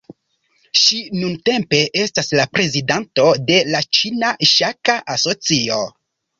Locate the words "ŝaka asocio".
4.57-5.83